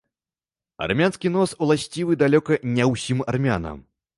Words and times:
Армянскі 0.85 1.31
нос 1.35 1.53
уласцівы 1.65 2.17
далёка 2.25 2.59
не 2.79 2.91
ўсім 2.93 3.25
армянам. 3.35 3.77